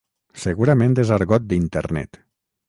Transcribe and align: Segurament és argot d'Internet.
Segurament 0.45 0.95
és 1.03 1.11
argot 1.19 1.47
d'Internet. 1.53 2.19